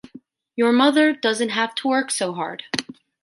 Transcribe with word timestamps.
Your 0.55 0.71
mother 0.71 1.13
doesn’t 1.13 1.49
have 1.51 1.75
to 1.75 1.87
work 1.87 2.09
so 2.09 2.33
hard. 2.33 2.63